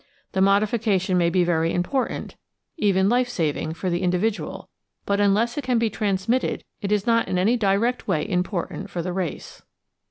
The 0.31 0.41
modification 0.41 1.15
may 1.15 1.29
be 1.29 1.43
very 1.43 1.71
important, 1.71 2.35
even 2.75 3.07
life 3.07 3.29
saving, 3.29 3.75
for 3.75 3.91
the 3.91 4.01
individual, 4.01 4.67
but 5.05 5.19
unless 5.19 5.59
it 5.59 5.63
can 5.63 5.77
be 5.77 5.91
transmitted 5.91 6.63
it 6.81 6.91
is 6.91 7.05
not 7.05 7.27
in 7.27 7.37
any 7.37 7.55
direct 7.55 8.07
way 8.07 8.27
important 8.27 8.89
for 8.89 9.03
the 9.03 9.13
race. 9.13 9.61